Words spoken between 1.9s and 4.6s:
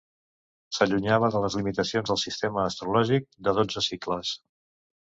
del sistema astrològic de dotze cicles.